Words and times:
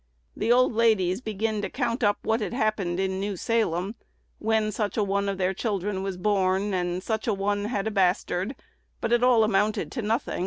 The 0.35 0.51
old 0.51 0.73
ladies 0.73 1.17
would 1.19 1.25
begin 1.25 1.61
to 1.61 1.69
count 1.69 2.03
up 2.03 2.17
what 2.23 2.41
had 2.41 2.53
happened 2.55 2.99
in 2.99 3.19
New 3.19 3.37
Salem 3.37 3.93
when 4.39 4.71
such 4.71 4.97
a 4.97 5.03
one 5.03 5.29
of 5.29 5.37
their 5.37 5.53
children 5.53 6.01
was 6.01 6.17
born, 6.17 6.73
and 6.73 7.03
such 7.03 7.27
a 7.27 7.35
one 7.35 7.65
had 7.65 7.85
a 7.85 7.91
bastard; 7.91 8.55
but 8.99 9.13
it 9.13 9.21
all 9.23 9.43
amounted 9.43 9.91
to 9.91 10.01
nothing. 10.01 10.39